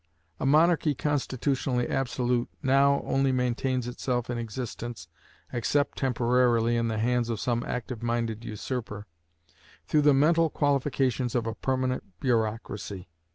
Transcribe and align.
A 0.39 0.47
monarchy 0.47 0.95
constitutionally 0.95 1.87
absolute 1.87 2.49
now 2.63 3.01
only 3.05 3.31
maintains 3.31 3.87
itself 3.87 4.31
in 4.31 4.39
existence 4.39 5.07
(except 5.53 5.99
temporarily 5.99 6.75
in 6.75 6.87
the 6.87 6.97
hands 6.97 7.29
of 7.29 7.39
some 7.39 7.63
active 7.67 8.01
minded 8.01 8.43
usurper) 8.43 9.05
through 9.85 10.01
the 10.01 10.15
mental 10.15 10.49
qualifications 10.49 11.35
of 11.35 11.45
a 11.45 11.53
permanent 11.53 12.19
bureaucracy. 12.19 13.09